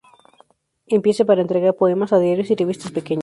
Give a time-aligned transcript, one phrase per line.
[0.97, 3.19] Empiece para entregar poemas a diarios y revistas pequeñas.